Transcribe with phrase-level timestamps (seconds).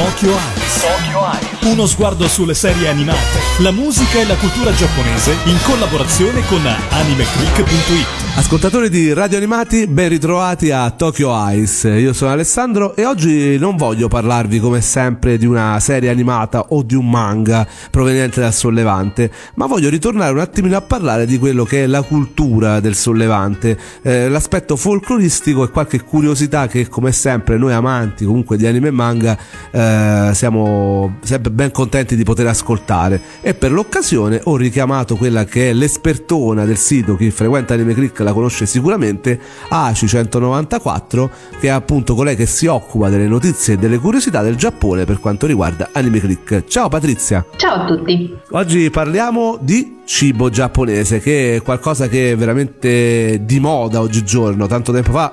[0.00, 0.82] Tokyo Eyes.
[0.82, 1.59] Tokyo Eyes.
[1.62, 8.20] Uno sguardo sulle serie animate, la musica e la cultura giapponese in collaborazione con animeclick.it.
[8.36, 11.82] Ascoltatori di Radio Animati, ben ritrovati a Tokyo Eyes.
[11.82, 16.82] Io sono Alessandro e oggi non voglio parlarvi come sempre di una serie animata o
[16.82, 21.64] di un manga proveniente dal sollevante, ma voglio ritornare un attimino a parlare di quello
[21.64, 27.58] che è la cultura del sollevante, eh, l'aspetto folcloristico e qualche curiosità che come sempre
[27.58, 29.36] noi amanti comunque di anime e manga
[29.70, 35.70] eh, siamo sempre ben contenti di poter ascoltare e per l'occasione ho richiamato quella che
[35.70, 39.38] è l'espertona del sito, chi frequenta Anime Click la conosce sicuramente,
[39.70, 41.28] ACI194
[41.58, 45.20] che è appunto colei che si occupa delle notizie e delle curiosità del Giappone per
[45.20, 46.64] quanto riguarda Anime Click.
[46.64, 47.44] Ciao Patrizia!
[47.56, 48.36] Ciao a tutti!
[48.50, 54.90] Oggi parliamo di cibo giapponese che è qualcosa che è veramente di moda oggigiorno, tanto
[54.92, 55.32] tempo fa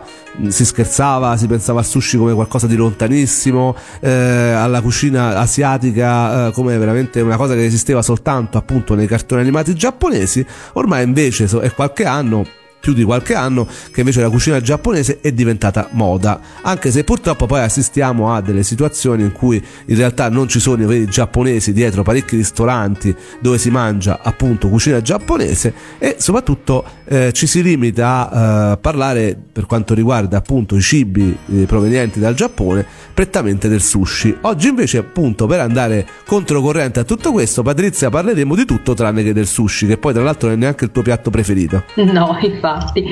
[0.49, 6.52] si scherzava, si pensava al sushi come qualcosa di lontanissimo, eh, alla cucina asiatica eh,
[6.52, 11.74] come veramente una cosa che esisteva soltanto appunto nei cartoni animati giapponesi, ormai invece è
[11.74, 12.46] qualche anno
[12.88, 17.46] più di qualche anno che invece la cucina giapponese è diventata moda, anche se purtroppo
[17.46, 21.74] poi assistiamo a delle situazioni in cui in realtà non ci sono i veri giapponesi
[21.74, 28.30] dietro parecchi ristoranti dove si mangia appunto cucina giapponese e soprattutto eh, ci si limita
[28.30, 33.82] a eh, parlare per quanto riguarda appunto i cibi eh, provenienti dal Giappone prettamente del
[33.82, 34.38] sushi.
[34.41, 39.34] Oggi invece appunto per andare controcorrente a tutto questo Patrizia parleremo di tutto tranne che
[39.34, 41.84] del sushi che poi tra l'altro non è neanche il tuo piatto preferito.
[42.08, 43.06] No, infatti infatti,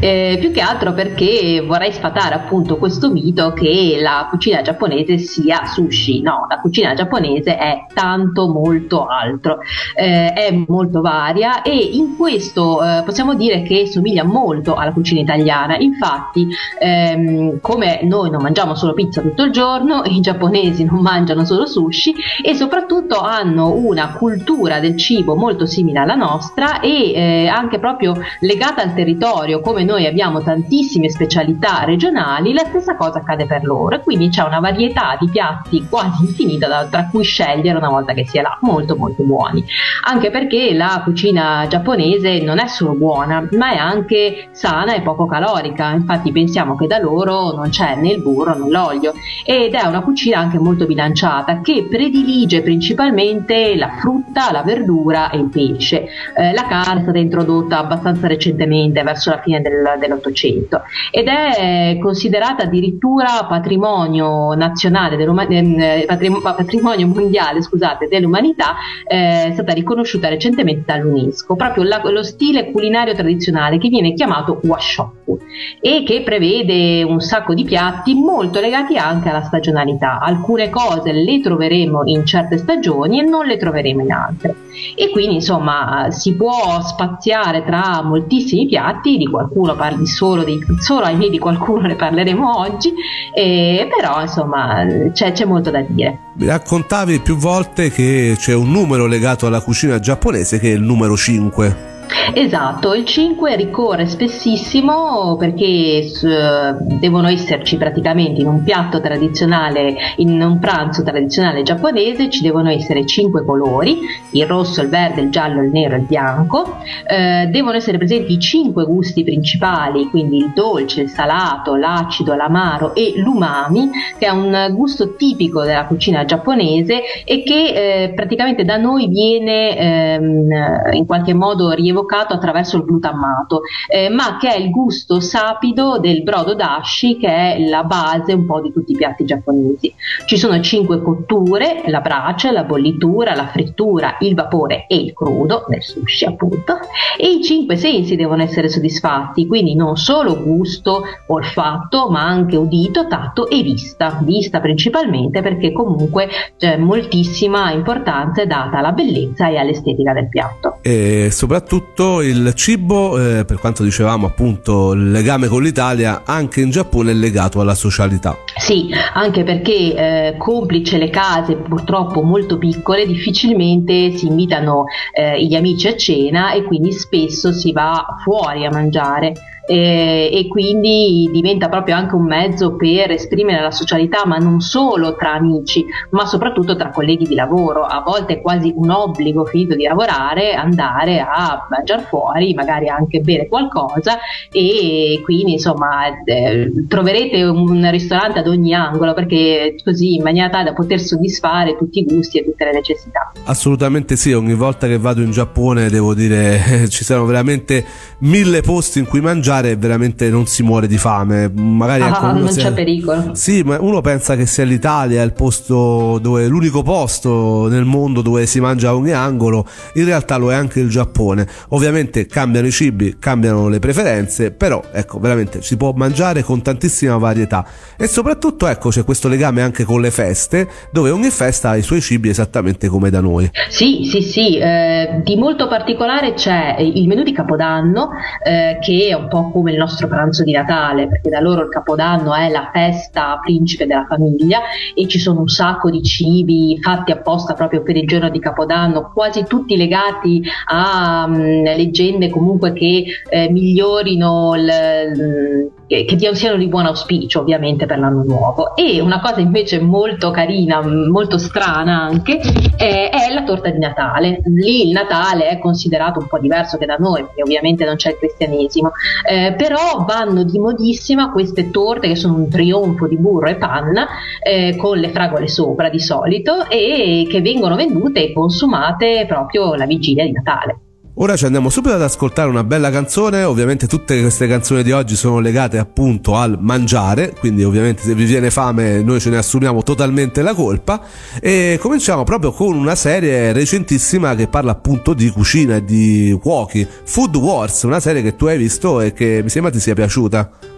[0.00, 5.64] eh, più che altro perché vorrei sfatare appunto questo mito che la cucina giapponese sia
[5.64, 9.58] sushi, no, la cucina giapponese è tanto molto altro,
[9.94, 15.20] eh, è molto varia e in questo eh, possiamo dire che somiglia molto alla cucina
[15.20, 21.00] italiana, infatti ehm, come noi non mangiamo solo pizza tutto il giorno, i giapponesi non
[21.00, 27.12] mangiano solo sushi e soprattutto hanno una cultura del cibo molto simile alla nostra e
[27.12, 32.96] eh, anche proprio legata al territorio territorio, come noi abbiamo tantissime specialità regionali, la stessa
[32.96, 34.00] cosa accade per loro.
[34.00, 38.26] Quindi c'è una varietà di piatti quasi infinita da, tra cui scegliere una volta che
[38.26, 39.64] si è là, molto molto buoni.
[40.06, 45.26] Anche perché la cucina giapponese non è solo buona, ma è anche sana e poco
[45.26, 45.90] calorica.
[45.90, 49.12] Infatti pensiamo che da loro non c'è né il burro né l'olio
[49.44, 55.38] ed è una cucina anche molto bilanciata che predilige principalmente la frutta, la verdura e
[55.38, 56.06] il pesce.
[56.36, 61.26] Eh, la carne è stata introdotta abbastanza recentemente recente, verso la fine del, dell'Ottocento, ed
[61.26, 68.74] è considerata addirittura patrimonio nazionale, eh, patrimonio mondiale scusate, dell'umanità,
[69.06, 74.60] eh, è stata riconosciuta recentemente dall'UNESCO, proprio la, lo stile culinario tradizionale che viene chiamato
[74.62, 75.38] washoku
[75.80, 80.20] e che prevede un sacco di piatti molto legati anche alla stagionalità.
[80.20, 84.54] Alcune cose le troveremo in certe stagioni e non le troveremo in altre.
[84.96, 90.58] E quindi insomma si può spaziare tra moltissimi piatti piatti, di qualcuno parli solo, di,
[90.78, 92.92] solo ahimè di qualcuno ne parleremo oggi,
[93.34, 96.18] eh, però insomma c'è, c'è molto da dire.
[96.38, 101.16] Raccontavi più volte che c'è un numero legato alla cucina giapponese che è il numero
[101.16, 101.91] 5.
[102.34, 110.40] Esatto, il 5 ricorre spessissimo perché eh, devono esserci praticamente in un piatto tradizionale, in
[110.40, 114.00] un pranzo tradizionale giapponese, ci devono essere 5 colori,
[114.30, 118.32] il rosso, il verde, il giallo, il nero e il bianco, eh, devono essere presenti
[118.32, 124.30] i 5 gusti principali, quindi il dolce, il salato, l'acido, l'amaro e l'umami, che è
[124.30, 130.48] un gusto tipico della cucina giapponese e che eh, praticamente da noi viene ehm,
[130.92, 135.98] in qualche modo rievocato evocato attraverso il glutammato, eh, ma che è il gusto sapido
[135.98, 139.94] del brodo dashi che è la base un po' di tutti i piatti giapponesi.
[140.26, 145.64] Ci sono cinque cotture, la brace, la bollitura, la frittura, il vapore e il crudo,
[145.68, 146.78] nel sushi appunto,
[147.16, 153.06] e i cinque sensi devono essere soddisfatti, quindi non solo gusto, olfatto, ma anche udito,
[153.06, 156.28] tatto e vista, vista principalmente perché comunque
[156.58, 160.78] c'è moltissima importanza data alla bellezza e all'estetica del piatto.
[160.82, 166.60] E soprattutto soprattutto il cibo, eh, per quanto dicevamo appunto il legame con l'Italia, anche
[166.60, 168.36] in Giappone è legato alla socialità.
[168.56, 175.54] Sì, anche perché eh, complice le case purtroppo molto piccole, difficilmente si invitano eh, gli
[175.54, 179.34] amici a cena e quindi spesso si va fuori a mangiare
[179.66, 185.14] eh, e quindi diventa proprio anche un mezzo per esprimere la socialità, ma non solo
[185.14, 187.82] tra amici, ma soprattutto tra colleghi di lavoro.
[187.84, 193.20] A volte è quasi un obbligo finito di lavorare andare a mangiare fuori, magari anche
[193.20, 194.18] bere qualcosa
[194.50, 200.64] e quindi insomma eh, troverete un ristorante ad ogni angolo perché così in maniera tale
[200.64, 203.32] da poter soddisfare tutti i gusti e tutte le necessità.
[203.44, 207.84] Assolutamente sì, ogni volta che vado in Giappone devo dire ci sono veramente
[208.18, 211.50] mille posti in cui mangiare e veramente non si muore di fame.
[211.52, 212.72] Magari ah, non c'è è...
[212.72, 213.34] pericolo.
[213.34, 218.46] Sì, ma uno pensa che sia l'Italia il posto dove l'unico posto nel mondo dove
[218.46, 221.46] si mangia a ogni angolo, in realtà lo è anche il Giappone.
[221.70, 227.16] Ovviamente cambiano i cibi, cambiano le preferenze, però ecco, veramente si può mangiare con tantissima
[227.16, 227.64] varietà
[227.96, 231.82] e soprattutto ecco c'è questo legame anche con le feste, dove ogni festa ha i
[231.82, 233.50] suoi cibi esattamente come da noi.
[233.68, 238.10] Sì, sì, sì, eh, di molto particolare c'è il menù di Capodanno
[238.44, 241.68] eh, che è un po' come il nostro pranzo di Natale, perché da loro il
[241.68, 244.60] Capodanno è la festa principe della famiglia
[244.94, 249.10] e ci sono un sacco di cibi fatti apposta proprio per il giorno di Capodanno,
[249.12, 256.86] quasi tutti legati a um, leggende comunque che eh, migliorino il, che siano di buon
[256.86, 258.74] auspicio ovviamente per l'anno nuovo.
[258.76, 262.40] E una cosa invece molto carina molto strana anche
[262.76, 264.40] è, è, la torta di Natale.
[264.44, 268.10] Lì il Natale è considerato un po' diverso che da noi perché ovviamente non c'è
[268.10, 268.92] il cristianesimo
[269.32, 274.06] eh, però vanno di modissima queste torte che sono un trionfo di burro e panna
[274.42, 279.86] eh, con le fragole sopra di solito e che vengono vendute e consumate proprio la
[279.86, 280.80] vigilia di Natale
[281.16, 285.14] Ora ci andiamo subito ad ascoltare una bella canzone, ovviamente tutte queste canzoni di oggi
[285.14, 289.82] sono legate appunto al mangiare, quindi ovviamente se vi viene fame noi ce ne assumiamo
[289.82, 291.02] totalmente la colpa.
[291.38, 296.86] E cominciamo proprio con una serie recentissima che parla appunto di cucina e di cuochi,
[297.04, 300.71] Food Wars, una serie che tu hai visto e che mi sembra ti sia piaciuta.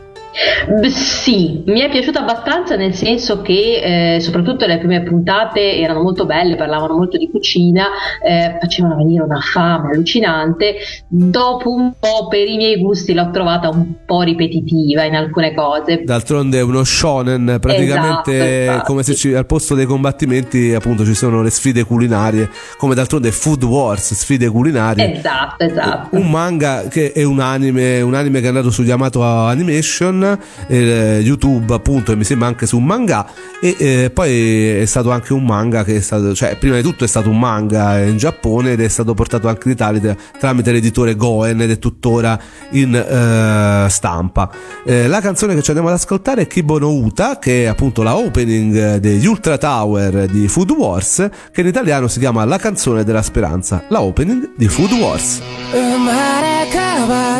[0.80, 6.02] Beh, sì, mi è piaciuta abbastanza nel senso che eh, soprattutto le prime puntate erano
[6.02, 7.86] molto belle, parlavano molto di cucina,
[8.20, 10.74] eh, facevano venire una fame allucinante.
[11.06, 16.02] Dopo un po' per i miei gusti l'ho trovata un po' ripetitiva in alcune cose.
[16.04, 18.84] D'altronde è uno shonen, praticamente esatto, esatto.
[18.86, 23.30] come se ci, al posto dei combattimenti appunto ci sono le sfide culinarie, come d'altronde
[23.30, 25.16] Food Wars, sfide culinarie.
[25.16, 26.16] Esatto, esatto.
[26.16, 30.23] Un manga che è un anime, un anime che è andato su Yamato Animation
[30.66, 33.26] eh, YouTube appunto e mi sembra anche su un manga
[33.60, 37.04] e eh, poi è stato anche un manga che è stato, cioè prima di tutto
[37.04, 41.14] è stato un manga in Giappone ed è stato portato anche in Italia tramite l'editore
[41.14, 42.38] Goen ed è tuttora
[42.70, 44.50] in eh, stampa.
[44.84, 48.02] Eh, la canzone che ci andiamo ad ascoltare è Kibo no Uta che è appunto
[48.02, 53.04] la opening degli Ultra Tower di Food Wars che in italiano si chiama La canzone
[53.04, 55.40] della speranza, la opening di Food Wars.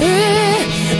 [0.04, 0.93] し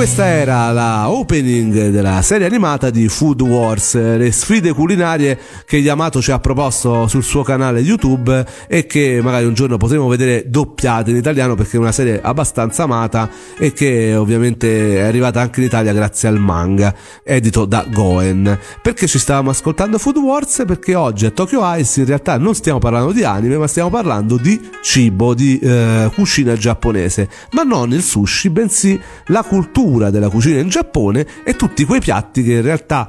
[0.00, 6.22] questa era la opening della serie animata di Food Wars, le sfide culinarie che Yamato
[6.22, 11.10] ci ha proposto sul suo canale YouTube e che magari un giorno potremo vedere doppiate
[11.10, 13.28] in italiano perché è una serie abbastanza amata
[13.58, 18.58] e che ovviamente è arrivata anche in Italia grazie al manga edito da Goen.
[18.80, 20.62] Perché ci stavamo ascoltando Food Wars?
[20.66, 24.38] Perché oggi a Tokyo Ice in realtà non stiamo parlando di anime ma stiamo parlando
[24.38, 30.28] di cibo, di eh, cucina giapponese, ma non il sushi, bensì la cultura cultura della
[30.28, 33.08] cucina in Giappone e tutti quei piatti che in realtà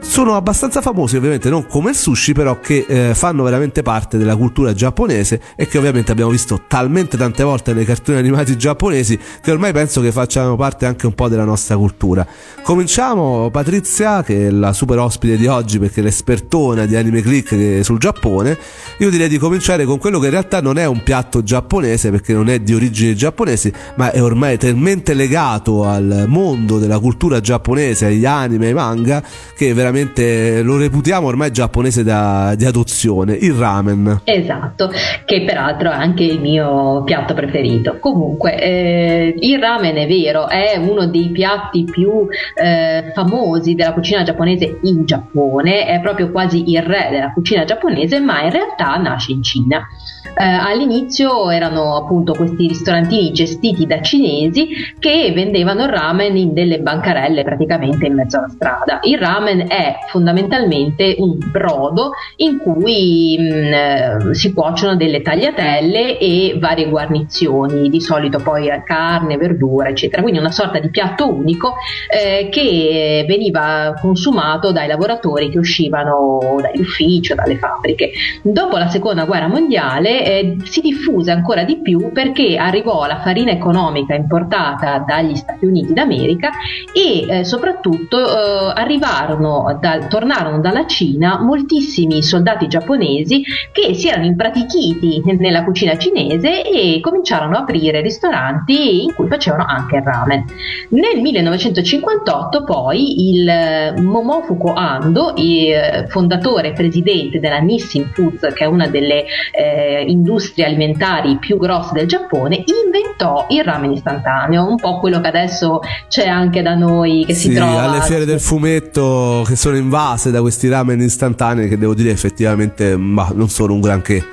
[0.00, 4.36] sono abbastanza famosi ovviamente non come il sushi però che eh, fanno veramente parte della
[4.36, 9.50] cultura giapponese e che ovviamente abbiamo visto talmente tante volte nei cartoni animati giapponesi che
[9.50, 12.24] ormai penso che facciano parte anche un po' della nostra cultura.
[12.62, 17.84] Cominciamo Patrizia che è la super ospite di oggi perché è l'espertona di Anime Click
[17.84, 18.56] sul Giappone.
[18.98, 22.32] Io direi di cominciare con quello che in realtà non è un piatto giapponese perché
[22.32, 28.06] non è di origini giapponesi ma è ormai talmente legato al mondo della cultura giapponese
[28.06, 29.22] agli anime, ai manga
[29.56, 34.22] che veramente lo reputiamo ormai giapponese da, di adozione, il ramen.
[34.24, 34.90] Esatto,
[35.24, 37.98] che peraltro è anche il mio piatto preferito.
[37.98, 44.22] Comunque, eh, il ramen è vero, è uno dei piatti più eh, famosi della cucina
[44.22, 49.32] giapponese in Giappone, è proprio quasi il re della cucina giapponese, ma in realtà nasce
[49.32, 49.86] in Cina.
[50.34, 56.78] Eh, all'inizio erano appunto questi ristorantini gestiti da cinesi che vendevano il ramen in delle
[56.78, 59.00] bancarelle praticamente in mezzo alla strada.
[59.02, 66.18] Il ramen è fondamentalmente un brodo in cui mh, mm, eh, si cuociono delle tagliatelle
[66.18, 70.22] e varie guarnizioni, di solito poi carne, verdura, eccetera.
[70.22, 71.74] Quindi una sorta di piatto unico
[72.08, 78.12] eh, che veniva consumato dai lavoratori che uscivano dagli uffici o dalle fabbriche.
[78.42, 83.50] Dopo la seconda guerra mondiale eh, si diffuse ancora di più perché arrivò la farina
[83.50, 86.50] economica importata dagli Stati Uniti d'America
[86.92, 93.42] e eh, soprattutto eh, arrivarono da, tornarono dalla Cina moltissimi soldati giapponesi
[93.72, 99.64] che si erano impratichiti nella cucina cinese e cominciarono a aprire ristoranti in cui facevano
[99.66, 100.44] anche il ramen.
[100.90, 108.52] Nel 1958 poi il eh, Momofuku Ando, il eh, fondatore e presidente della Nissin Foods,
[108.54, 114.66] che è una delle eh, industrie alimentari più grosse del Giappone, inventò il ramen istantaneo,
[114.66, 118.24] un po' quello che adesso c'è anche da noi, che sì, si trova alle fiere
[118.24, 123.48] del fumetto che sono invase da questi ramen istantanei che devo dire effettivamente ma non
[123.48, 124.24] sono un granché.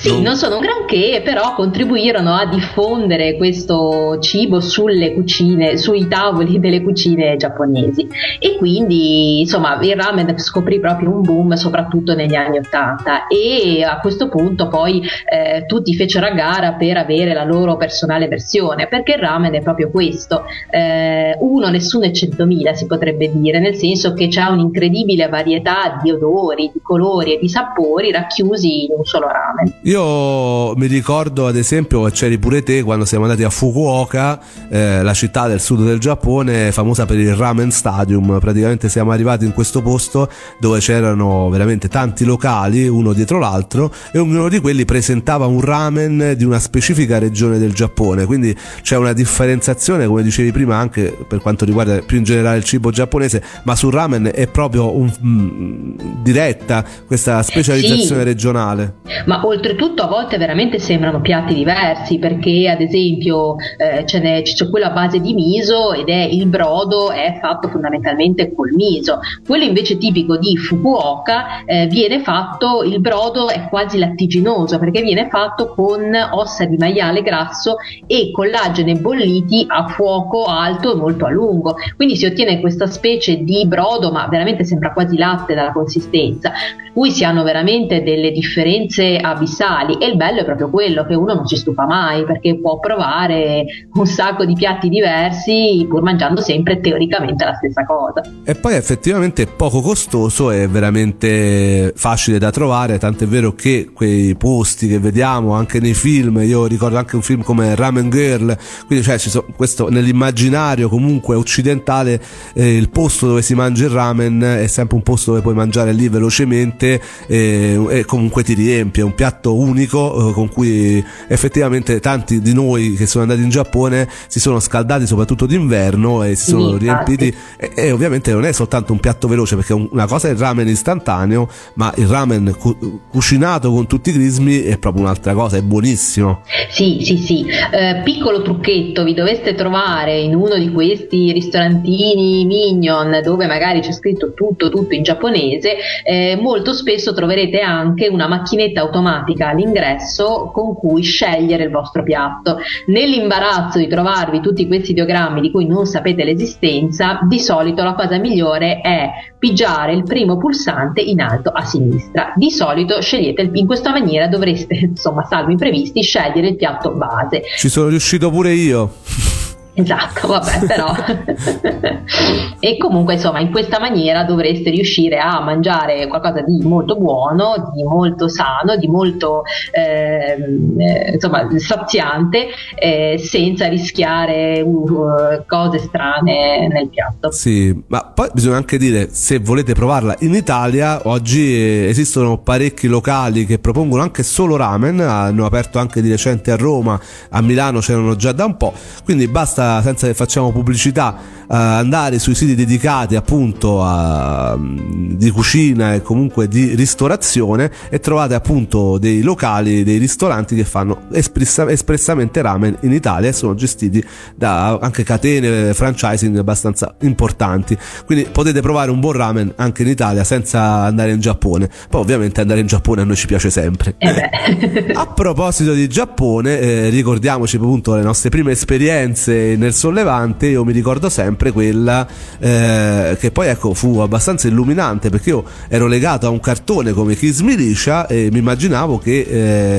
[0.00, 0.22] Sì, non...
[0.22, 6.80] non sono un granché, però contribuirono a diffondere questo cibo sulle cucine, sui tavoli delle
[6.80, 8.08] cucine giapponesi.
[8.38, 13.26] E quindi, insomma, il ramen scoprì proprio un boom, soprattutto negli anni Ottanta.
[13.26, 18.26] E a questo punto poi eh, tutti fecero a gara per avere la loro personale
[18.26, 20.44] versione, perché il ramen è proprio questo.
[20.70, 26.10] Eh, uno, nessuno è centomila, si potrebbe dire, nel senso che c'è un'incredibile varietà di
[26.10, 29.88] odori, di colori e di sapori racchiusi in un solo ramen.
[29.90, 35.02] Io mi ricordo ad esempio che c'eri pure te quando siamo andati a Fukuoka, eh,
[35.02, 38.38] la città del sud del Giappone, famosa per il Ramen Stadium.
[38.38, 40.30] Praticamente siamo arrivati in questo posto
[40.60, 46.34] dove c'erano veramente tanti locali, uno dietro l'altro, e ognuno di quelli presentava un ramen
[46.36, 48.26] di una specifica regione del Giappone.
[48.26, 52.64] Quindi c'è una differenziazione, come dicevi prima, anche per quanto riguarda più in generale il
[52.64, 58.26] cibo giapponese, ma sul ramen è proprio un, mh, diretta questa specializzazione sì.
[58.26, 58.98] regionale.
[59.26, 64.68] Ma oltretutto oltretutto a volte veramente sembrano piatti diversi perché ad esempio eh, c'è, c'è
[64.68, 69.20] quello a base di miso ed è il brodo è fatto fondamentalmente col miso.
[69.46, 75.28] Quello invece tipico di Fukuoka eh, viene fatto il brodo è quasi lattiginoso perché viene
[75.28, 81.30] fatto con ossa di maiale grasso e collagene bolliti a fuoco alto e molto a
[81.30, 81.76] lungo.
[81.96, 86.50] Quindi si ottiene questa specie di brodo ma veramente sembra quasi latte dalla consistenza.
[86.50, 89.68] Per cui si hanno veramente delle differenze abissali
[89.98, 93.64] e il bello è proprio quello, che uno non si stufa mai perché può provare
[93.94, 98.22] un sacco di piatti diversi pur mangiando sempre teoricamente la stessa cosa.
[98.44, 104.34] E poi effettivamente è poco costoso e veramente facile da trovare, tant'è vero che quei
[104.36, 109.04] posti che vediamo anche nei film, io ricordo anche un film come Ramen Girl, quindi
[109.04, 112.20] cioè ci sono, questo nell'immaginario comunque occidentale
[112.54, 115.92] eh, il posto dove si mangia il ramen è sempre un posto dove puoi mangiare
[115.92, 122.00] lì velocemente eh, e comunque ti riempie, è un piatto unico eh, con cui effettivamente
[122.00, 126.50] tanti di noi che sono andati in Giappone si sono scaldati soprattutto d'inverno e si
[126.50, 130.28] sono sì, riempiti e, e, ovviamente non è soltanto un piatto veloce perché una cosa
[130.28, 135.02] è il ramen istantaneo ma il ramen cu- cucinato con tutti i crismi è proprio
[135.02, 136.42] un'altra cosa, è buonissimo.
[136.68, 137.46] Sì, sì, sì.
[137.46, 143.92] Eh, piccolo trucchetto, vi doveste trovare in uno di questi ristorantini minion dove magari c'è
[143.92, 150.74] scritto tutto, tutto in giapponese, eh, molto spesso troverete anche una macchinetta automatica all'ingresso con
[150.74, 152.58] cui scegliere il vostro piatto.
[152.86, 158.18] Nell'imbarazzo di trovarvi tutti questi ideogrammi di cui non sapete l'esistenza, di solito la cosa
[158.18, 162.32] migliore è pigiare il primo pulsante in alto a sinistra.
[162.36, 167.42] Di solito scegliete il, in questa maniera dovreste, insomma, salvo imprevisti, scegliere il piatto base.
[167.56, 168.92] Ci sono riuscito pure io.
[169.80, 170.94] Esatto, vabbè, però.
[172.60, 177.82] e comunque, insomma, in questa maniera dovreste riuscire a mangiare qualcosa di molto buono, di
[177.84, 186.88] molto sano, di molto ehm, eh, insomma, saziante, eh, senza rischiare uh, cose strane nel
[186.88, 187.30] piatto.
[187.30, 192.88] Sì, ma poi bisogna anche dire, se volete provarla in Italia, oggi eh, esistono parecchi
[192.88, 197.78] locali che propongono anche solo ramen, hanno aperto anche di recente a Roma, a Milano
[197.80, 198.72] c'erano già da un po',
[199.04, 201.16] quindi basta senza, che facciamo pubblicità,
[201.56, 208.98] andare sui siti dedicati appunto a, di cucina e comunque di ristorazione e trovate appunto
[208.98, 214.78] dei locali, dei ristoranti che fanno espressa, espressamente ramen in Italia e sono gestiti da
[214.78, 217.76] anche catene franchising abbastanza importanti.
[218.06, 221.68] Quindi potete provare un buon ramen anche in Italia senza andare in Giappone.
[221.88, 223.94] Poi ovviamente andare in Giappone a noi ci piace sempre.
[223.98, 230.64] Eh a proposito di Giappone, eh, ricordiamoci appunto le nostre prime esperienze nel sollevante io
[230.64, 232.06] mi ricordo sempre quella
[232.38, 237.16] eh, che poi ecco fu abbastanza illuminante perché io ero legato a un cartone come
[237.16, 239.20] Kiss Militia e mi immaginavo che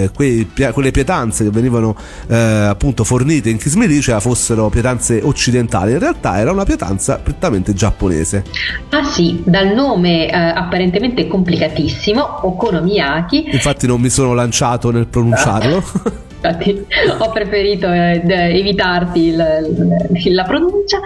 [0.03, 1.95] eh, quei, quelle pietanze che venivano
[2.27, 5.91] eh, appunto fornite in Kiss Militia fossero pietanze occidentali.
[5.91, 8.43] In realtà era una pietanza prettamente giapponese.
[8.89, 13.49] Ah sì dal nome eh, apparentemente complicatissimo Okonomiyaki.
[13.51, 15.83] Infatti non mi sono lanciato nel pronunciarlo
[16.41, 16.85] infatti
[17.19, 20.99] ho preferito eh, evitarti il, il, la pronuncia.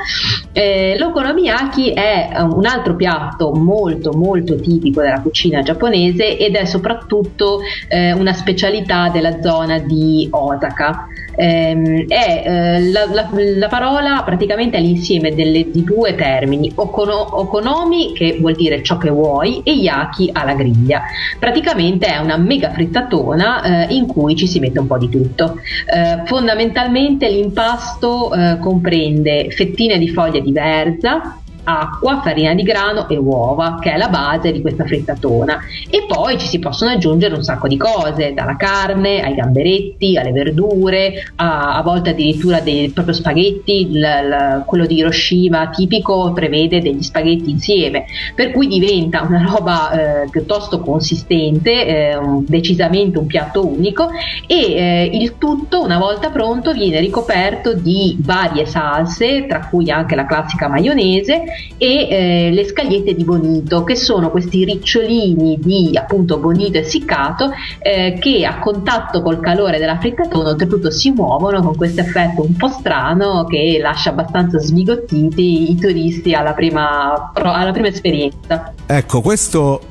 [0.54, 7.60] Eh, l'okonomiyaki è un altro piatto molto molto tipico della cucina giapponese ed è soprattutto
[7.89, 11.08] eh, una specialità della zona di Osaka.
[11.36, 18.13] Eh, è, la, la, la, parola praticamente è l'insieme delle, di due termini, okono, okonomi
[18.13, 21.02] che vuol dire ciò che vuoi e yaki alla griglia.
[21.39, 25.60] Praticamente è una mega frittatona eh, in cui ci si mette un po' di tutto.
[25.86, 33.17] Eh, fondamentalmente l'impasto eh, comprende fettine di foglie di verza, acqua, farina di grano e
[33.17, 35.60] uova, che è la base di questa frittatona.
[35.89, 40.32] E poi ci si possono aggiungere un sacco di cose, dalla carne ai gamberetti, alle
[40.32, 46.82] verdure, a, a volte addirittura dei proprio spaghetti, l, l, quello di Hiroshima tipico prevede
[46.82, 53.65] degli spaghetti insieme, per cui diventa una roba eh, piuttosto consistente, eh, decisamente un piatto
[53.65, 54.10] unico
[54.47, 60.15] e eh, il tutto una volta pronto viene ricoperto di varie salse, tra cui anche
[60.15, 61.43] la classica maionese
[61.78, 68.18] e eh, le scagliette di bonito, che sono questi ricciolini di appunto bonito essiccato eh,
[68.20, 72.70] che a contatto col calore della frittatona oltretutto si muovono con questo effetto un po'
[72.70, 78.74] strano che lascia abbastanza sbigottiti i turisti alla prima, alla prima esperienza.
[78.86, 79.82] Ecco, questo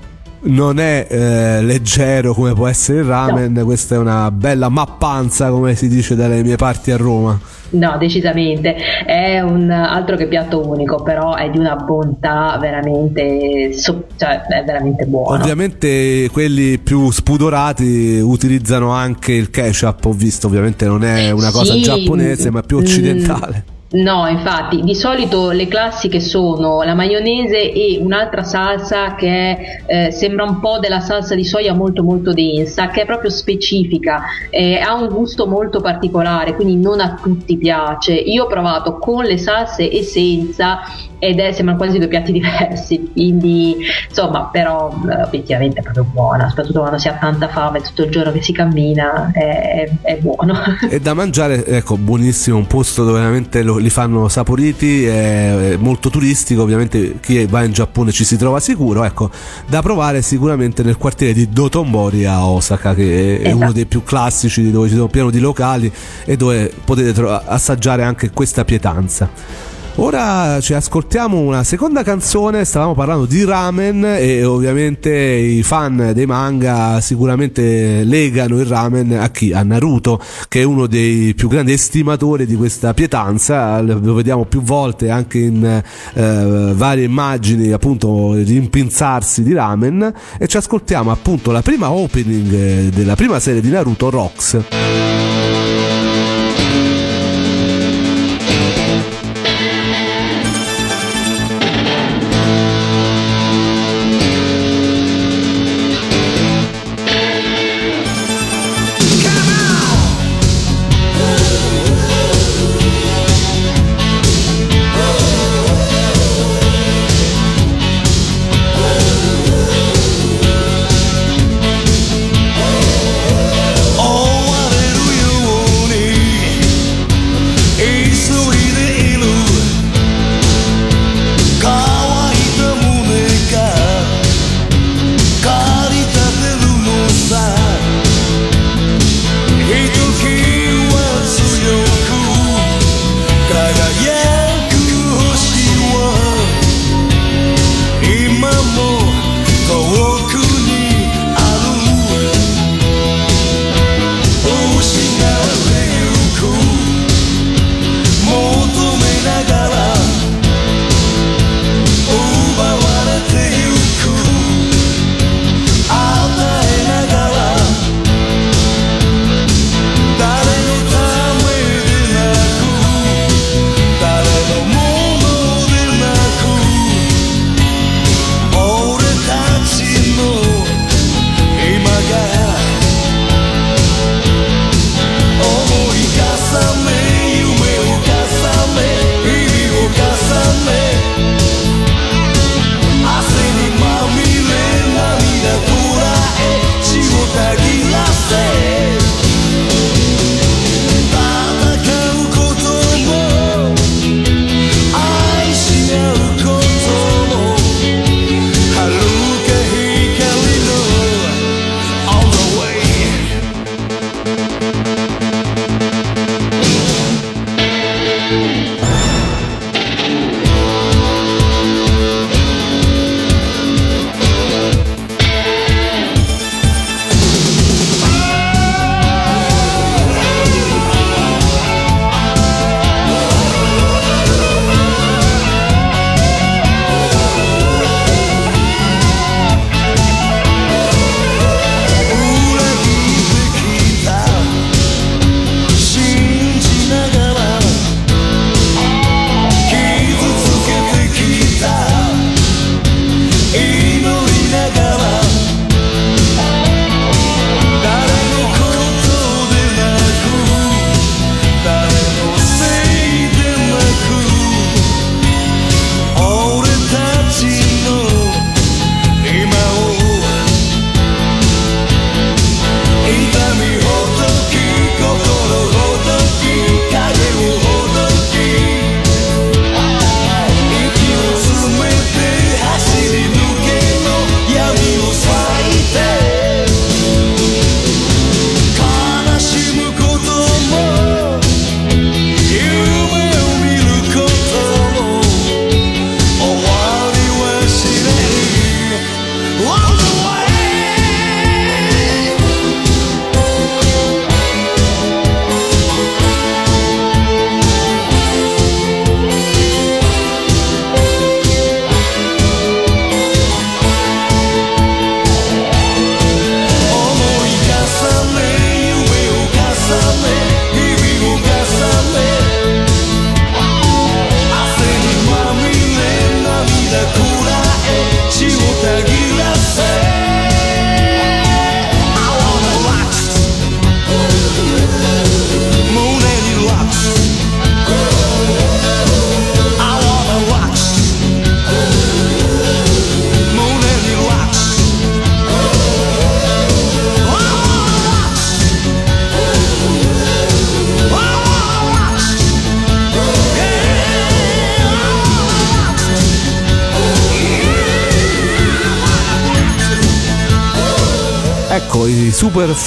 [0.44, 3.64] non è eh, leggero come può essere il ramen, no.
[3.64, 7.38] questa è una bella mappanza come si dice dalle mie parti a Roma.
[7.74, 14.42] No, decisamente, è un altro che piatto unico, però è di una bontà veramente, cioè,
[14.42, 15.40] è veramente buono.
[15.40, 21.72] Ovviamente quelli più spudorati utilizzano anche il ketchup, ho visto, ovviamente non è una cosa
[21.72, 23.64] sì, giapponese, ma più occidentale.
[23.70, 30.11] Mm No, infatti, di solito le classiche sono la maionese e un'altra salsa che eh,
[30.11, 34.78] sembra un po' della salsa di soia molto molto densa, che è proprio specifica, eh,
[34.80, 38.14] ha un gusto molto particolare, quindi non a tutti piace.
[38.14, 40.80] Io ho provato con le salse e senza
[41.24, 43.76] ed è, sembrano quasi due piatti diversi, quindi
[44.08, 48.10] insomma, però eh, obiettivamente è proprio buona, soprattutto quando si ha tanta fame tutto il
[48.10, 50.54] giorno che si cammina, è, è buono.
[50.94, 56.10] E da mangiare, ecco, buonissimo, un posto dove veramente lo, li fanno saporiti, è molto
[56.10, 59.30] turistico, ovviamente chi va in Giappone ci si trova sicuro, ecco,
[59.66, 63.56] da provare sicuramente nel quartiere di Dotonbori a Osaka, che è esatto.
[63.56, 65.90] uno dei più classici, dove ci sono pieno di locali
[66.24, 69.73] e dove potete tro- assaggiare anche questa pietanza.
[69.96, 76.26] Ora ci ascoltiamo una seconda canzone, stavamo parlando di ramen e ovviamente i fan dei
[76.26, 79.52] manga sicuramente legano il ramen a chi?
[79.52, 84.62] A Naruto che è uno dei più grandi estimatori di questa pietanza, lo vediamo più
[84.62, 91.62] volte anche in eh, varie immagini appunto rimpinzarsi di ramen e ci ascoltiamo appunto la
[91.62, 94.93] prima opening della prima serie di Naruto Rocks.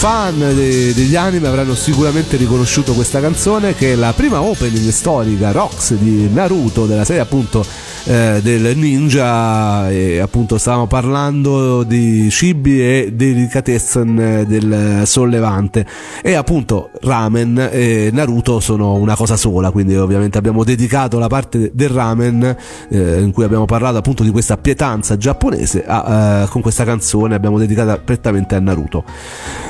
[0.08, 5.52] Fan de- degli anime avranno sicuramente riconosciuto questa canzone che è la prima opening storica
[5.52, 7.66] Rox di Naruto della serie appunto
[8.08, 15.86] eh, del ninja e appunto stavamo parlando di cibi e delicatessen del sollevante
[16.22, 21.72] e appunto ramen e Naruto sono una cosa sola quindi ovviamente abbiamo dedicato la parte
[21.74, 22.56] del ramen
[22.90, 27.36] eh, in cui abbiamo parlato appunto di questa pietanza giapponese a, eh, con questa canzone
[27.36, 29.04] abbiamo dedicata prettamente a Naruto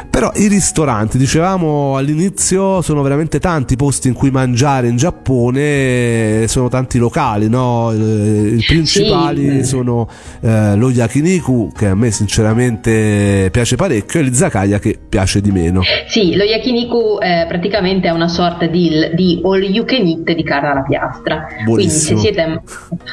[0.09, 6.69] però i ristoranti dicevamo all'inizio sono veramente tanti posti in cui mangiare in Giappone sono
[6.69, 7.91] tanti locali no?
[8.27, 9.63] Eh, i principali sì.
[9.63, 10.09] sono
[10.41, 15.81] eh, lo yakiniku che a me sinceramente piace parecchio e l'izakaya che piace di meno.
[16.07, 20.43] Sì lo yakiniku eh, praticamente è una sorta di, di all you can eat di
[20.43, 21.45] carne alla piastra.
[21.63, 21.73] Buonissimo.
[21.73, 22.61] quindi se siete,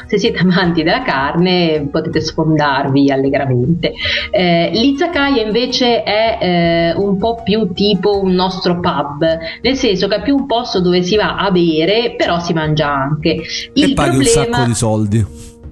[0.07, 3.93] se siete, amanti della carne potete sfondarvi allegramente.
[4.31, 9.23] Eh, l'izakaya invece è eh, un po' più tipo un nostro pub
[9.61, 12.87] nel senso che è più un posto dove si va a bere però si mangia
[12.87, 13.41] anche.
[13.73, 14.41] Il e paghi problema...
[14.47, 15.25] un sacco di soldi balde.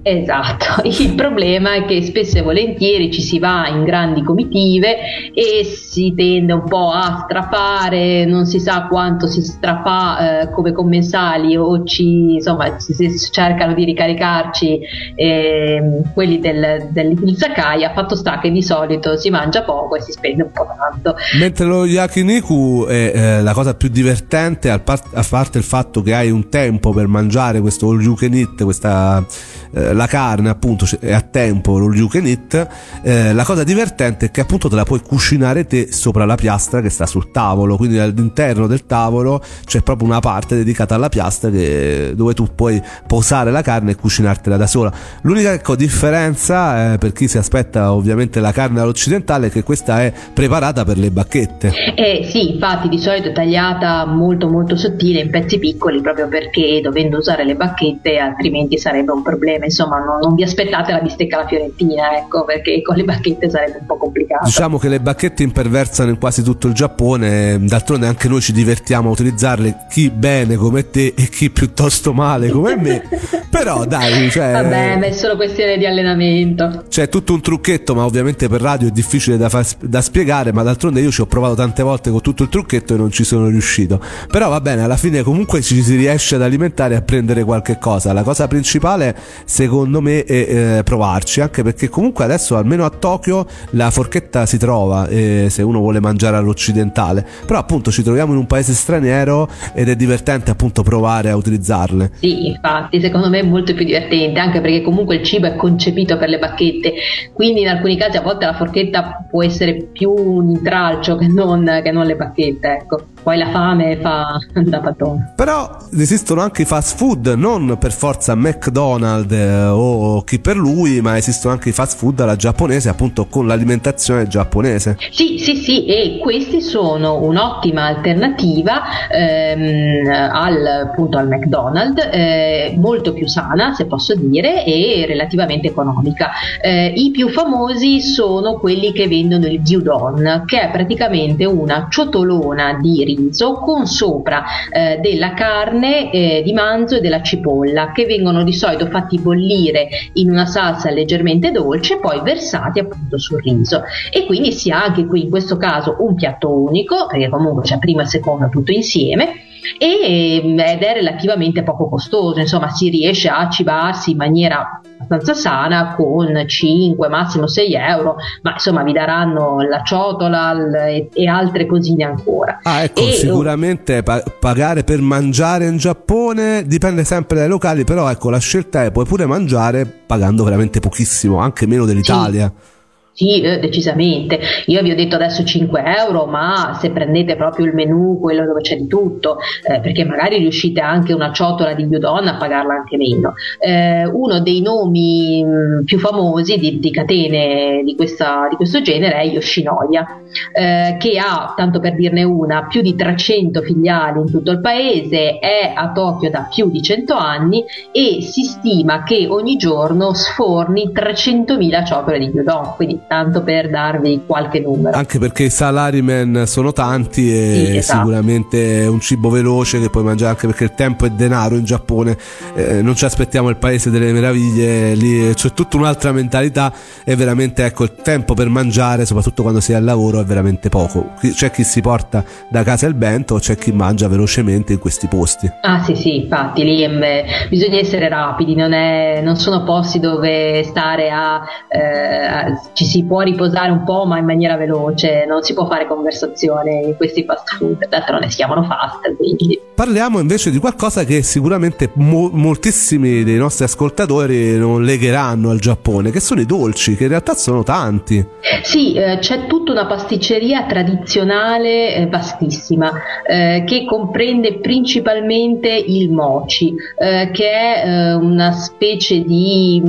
[0.06, 4.96] Esatto, il problema è che spesso e volentieri ci si va in grandi comitive
[5.32, 10.72] e si tende un po' a strafare, non si sa quanto si strappa eh, come
[10.72, 14.80] commensali o ci, insomma, si, si cercano di ricaricarci
[15.14, 20.42] eh, quelli del, dell'Izakaya, fatto sta che di solito si mangia poco e si spende
[20.42, 21.16] un po' tanto.
[21.38, 26.30] Mentre lo yakiniku è eh, la cosa più divertente, a, parte il fatto che hai
[26.30, 29.24] un tempo per mangiare questo all you can eat, questa
[29.72, 32.68] eh, la carne appunto è a tempo all you can eat
[33.02, 36.80] eh, la cosa divertente è che appunto te la puoi cucinare te sopra la piastra
[36.80, 37.76] che sta sul tavolo.
[37.76, 42.82] Quindi all'interno del tavolo c'è proprio una parte dedicata alla piastra che, dove tu puoi
[43.06, 44.92] posare la carne e cucinartela da sola.
[45.22, 50.02] L'unica ecco, differenza eh, per chi si aspetta ovviamente la carne all'occidentale è che questa
[50.02, 51.72] è preparata per le bacchette.
[51.94, 56.80] Eh sì infatti di solito è tagliata molto molto sottile in pezzi piccoli proprio perché
[56.82, 61.00] dovendo usare le bacchette altrimenti sarebbe un problema insomma insomma non, non, vi aspettate la
[61.00, 64.44] bistecca alla fiorentina, ecco, perché con le bacchette sarebbe un po' complicato.
[64.44, 69.08] Diciamo che le bacchette imperversano in quasi tutto il Giappone, d'altronde anche noi ci divertiamo
[69.08, 73.02] a utilizzarle, chi bene come te e chi piuttosto male come me.
[73.54, 74.52] Però dai, cioè...
[74.52, 76.84] Vabbè, è solo questione di allenamento.
[76.88, 80.62] C'è tutto un trucchetto, ma ovviamente per radio è difficile da, far, da spiegare, ma
[80.62, 83.46] d'altronde io ci ho provato tante volte con tutto il trucchetto e non ci sono
[83.46, 84.00] riuscito.
[84.28, 87.78] Però va bene, alla fine comunque ci si riesce ad alimentare e a prendere qualche
[87.78, 88.12] cosa.
[88.12, 92.90] La cosa principale, secondo secondo me è eh, provarci anche perché comunque adesso almeno a
[92.90, 97.26] Tokyo la forchetta si trova eh, se uno vuole mangiare all'occidentale.
[97.44, 102.12] Però appunto ci troviamo in un paese straniero ed è divertente appunto provare a utilizzarle.
[102.20, 106.16] Sì infatti secondo me è molto più divertente anche perché comunque il cibo è concepito
[106.18, 106.92] per le bacchette.
[107.32, 111.80] Quindi in alcuni casi a volte la forchetta può essere più un intralcio che non,
[111.82, 115.32] che non le bacchette ecco poi la fame fa da padrone.
[115.34, 121.00] Però esistono anche i fast food, non per forza McDonald's eh, o chi per lui,
[121.00, 124.98] ma esistono anche i fast food alla giapponese, appunto con l'alimentazione giapponese.
[125.10, 133.14] Sì, sì, sì, e questi sono un'ottima alternativa ehm, al, appunto, al McDonald's, eh, molto
[133.14, 136.30] più sana, se posso dire, e relativamente economica.
[136.60, 142.78] Eh, I più famosi sono quelli che vendono il gyudon, che è praticamente una ciotolona
[142.82, 148.06] di riso riso con sopra eh, della carne eh, di manzo e della cipolla che
[148.06, 153.82] vengono di solito fatti bollire in una salsa leggermente dolce poi versati appunto sul riso.
[154.12, 157.78] E quindi si ha anche qui in questo caso un piatto unico perché comunque c'è
[157.78, 163.48] prima e seconda tutto insieme e, ed è relativamente poco costoso, insomma si riesce a
[163.48, 169.82] cibarsi in maniera abbastanza sana con 5, massimo 6 euro, ma insomma vi daranno la
[169.82, 170.54] ciotola
[170.88, 172.60] e, e altre cosine ancora.
[172.62, 178.10] Ah ecco, e, sicuramente pa- pagare per mangiare in Giappone dipende sempre dai locali, però
[178.10, 182.52] ecco la scelta è puoi pure mangiare pagando veramente pochissimo, anche meno dell'Italia.
[182.54, 182.72] Sì.
[183.14, 184.40] Sì, eh, decisamente.
[184.66, 188.60] Io vi ho detto adesso 5 euro, ma se prendete proprio il menù, quello dove
[188.60, 192.96] c'è di tutto, eh, perché magari riuscite anche una ciotola di Udon a pagarla anche
[192.96, 193.34] meno.
[193.60, 199.14] Eh, uno dei nomi mm, più famosi di, di catene di, questa, di, questo genere
[199.20, 200.20] è Yoshinoya,
[200.52, 205.38] eh, che ha, tanto per dirne una, più di 300 filiali in tutto il paese,
[205.38, 210.90] è a Tokyo da più di 100 anni e si stima che ogni giorno sforni
[210.92, 212.72] 300.000 ciotole di Udon.
[212.74, 214.96] Quindi tanto per darvi qualche numero.
[214.96, 217.98] Anche perché i salarimen sono tanti e sì, esatto.
[218.00, 221.64] sicuramente è un cibo veloce che puoi mangiare anche perché il tempo è denaro in
[221.64, 222.16] Giappone,
[222.54, 226.72] eh, non ci aspettiamo il paese delle meraviglie, lì c'è tutta un'altra mentalità
[227.04, 231.12] e veramente ecco il tempo per mangiare, soprattutto quando sei al lavoro, è veramente poco.
[231.20, 235.50] C'è chi si porta da casa il bento, c'è chi mangia velocemente in questi posti.
[235.62, 240.62] Ah sì sì, infatti lì eh, bisogna essere rapidi, non, è, non, sono posti dove
[240.64, 245.54] stare a, eh, ci si può riposare un po' ma in maniera veloce, non si
[245.54, 249.60] può fare conversazione in questi fast food, d'altronde si chiamano fast quindi.
[249.74, 256.12] Parliamo invece di qualcosa che sicuramente mo- moltissimi dei nostri ascoltatori non legheranno al Giappone,
[256.12, 258.24] che sono i dolci, che in realtà sono tanti.
[258.62, 262.92] Sì, eh, c'è tutta una pasticceria tradizionale eh, vastissima
[263.26, 269.82] eh, che comprende principalmente il mochi, eh, che è eh, una specie di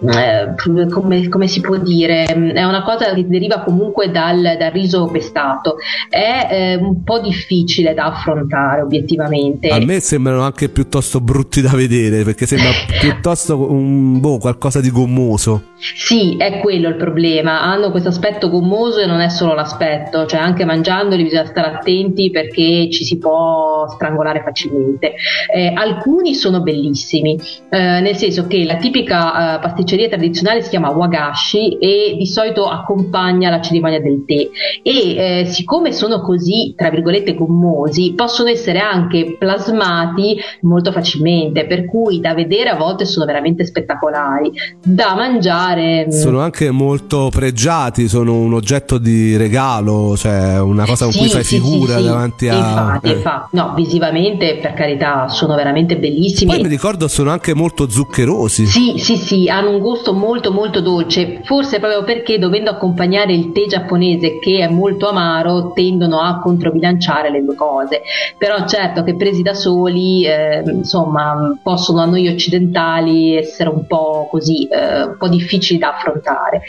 [0.00, 0.54] eh,
[0.90, 5.76] come, come, si può dire, è una cosa che deriva comunque dal, dal riso pestato,
[6.08, 9.68] è un po' difficile da affrontare obiettivamente.
[9.68, 14.90] A me sembrano anche piuttosto brutti da vedere perché sembra piuttosto un, boh, qualcosa di
[14.90, 15.62] gommoso.
[15.78, 17.62] Sì, è quello il problema.
[17.62, 22.30] Hanno questo aspetto gommoso e non è solo l'aspetto, cioè anche mangiandoli bisogna stare attenti
[22.30, 25.14] perché ci si può strangolare facilmente.
[25.54, 27.38] Eh, alcuni sono bellissimi,
[27.70, 32.37] eh, nel senso che la tipica eh, pasticceria tradizionale si chiama wagashi e di solito
[32.42, 34.48] accompagna la cerimonia del tè
[34.82, 41.86] e eh, siccome sono così, tra virgolette, gommosi, possono essere anche plasmati molto facilmente, per
[41.86, 46.06] cui da vedere a volte sono veramente spettacolari, da mangiare.
[46.06, 46.10] Mm.
[46.10, 51.28] Sono anche molto pregiati, sono un oggetto di regalo, cioè una cosa con sì, cui
[51.28, 52.56] fai sì, figura sì, davanti a.
[52.56, 53.12] Infatti, eh.
[53.12, 56.52] infatti, no, visivamente per carità sono veramente bellissimi.
[56.52, 58.66] Poi mi ricordo sono anche molto zuccherosi.
[58.66, 63.52] Sì, sì, sì, hanno un gusto molto molto dolce, forse proprio perché dovendo accompagnare il
[63.52, 68.02] tè giapponese che è molto amaro tendono a controbilanciare le due cose.
[68.36, 74.28] Però certo che presi da soli, eh, insomma, possono a noi occidentali essere un po'
[74.30, 76.62] così, eh, un po' difficili da affrontare.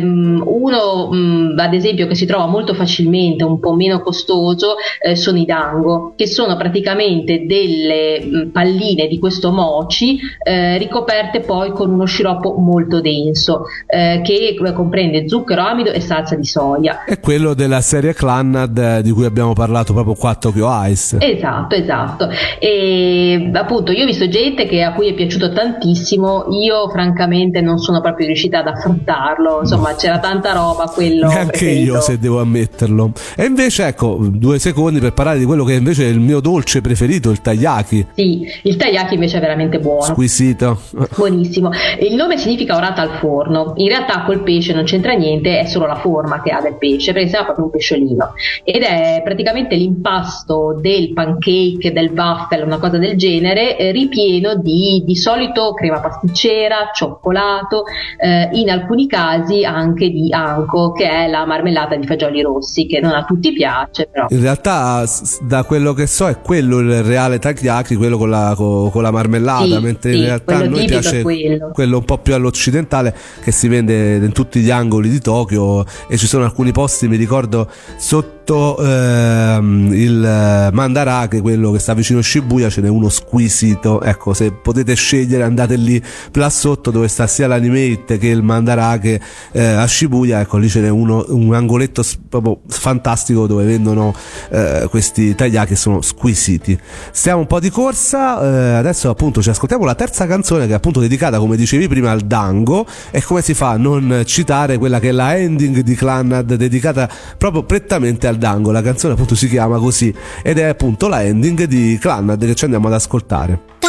[0.00, 5.16] Um, uno, um, ad esempio, che si trova molto facilmente, un po' meno costoso, eh,
[5.16, 11.72] sono i dango, che sono praticamente delle um, palline di questo mochi eh, ricoperte poi
[11.72, 17.02] con uno sciroppo molto denso, eh, che comprende zucchero, amido e salsa di soia.
[17.04, 21.16] È quello della serie Clannad di cui abbiamo parlato proprio qua a Tokyo Ice.
[21.18, 22.28] Esatto, esatto.
[22.60, 27.78] E appunto, io ho visto gente che, a cui è piaciuto tantissimo, io francamente non
[27.78, 29.58] sono proprio riuscita ad affrontarlo.
[29.62, 31.28] Insomma, c'era tanta roba quello.
[31.28, 33.10] Anche io, se devo ammetterlo.
[33.36, 36.80] E invece, ecco, due secondi per parlare di quello che invece è il mio dolce
[36.80, 38.06] preferito, il tagliaki.
[38.14, 40.02] Sì, il tagliaki invece è veramente buono.
[40.02, 40.80] Squisito.
[41.16, 41.70] Buonissimo.
[42.00, 43.72] Il nome significa orata al forno.
[43.76, 47.12] In realtà col pesce non c'entra niente, è solo la forma che ha del pesce,
[47.12, 48.32] perché sembra proprio un pesciolino.
[48.64, 55.02] Ed è praticamente l'impasto del pancake, del waffle, una cosa del genere, eh, ripieno di,
[55.06, 57.84] di solito crema pasticcera, cioccolato,
[58.20, 63.00] eh, in alcuni casi anche di anco, che è la marmellata di fagioli rossi, che
[63.00, 64.08] non a tutti piace.
[64.10, 64.26] Però.
[64.30, 65.04] In realtà,
[65.42, 69.10] da quello che so, è quello il reale tagliaki, quello con la, con, con la
[69.10, 71.70] marmellata, sì, mentre sì, in realtà a noi piace quello.
[71.72, 71.98] quello.
[71.98, 76.26] un po' più all'occidentale che si vende in tutti gli angoli di Tokyo e ci
[76.26, 82.22] sono alcuni posti, mi ricordo, sotto detto ehm, il Mandarake, quello che sta vicino a
[82.22, 84.00] Shibuya, ce n'è uno squisito.
[84.00, 89.20] Ecco, se potete scegliere, andate lì là sotto dove sta sia l'animate che il Mandarake
[89.52, 90.40] eh, a Shibuya.
[90.40, 94.14] Ecco, lì ce n'è uno, un angoletto proprio fantastico dove vendono
[94.50, 96.78] eh, questi tagliati che sono squisiti.
[97.10, 98.40] Stiamo un po' di corsa.
[98.40, 102.12] Eh, adesso, appunto, ci ascoltiamo la terza canzone che è appunto dedicata, come dicevi prima,
[102.12, 102.86] al Dango.
[103.10, 107.10] E come si fa a non citare quella che è la ending di Clannad dedicata
[107.36, 111.64] proprio prettamente al Dango, la canzone appunto si chiama così ed è appunto la ending
[111.64, 113.87] di Clannad che ci andiamo ad ascoltare.